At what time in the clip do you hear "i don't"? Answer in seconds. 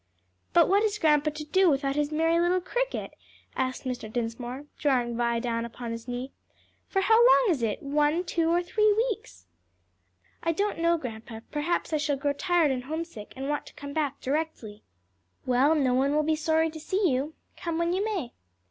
10.41-10.79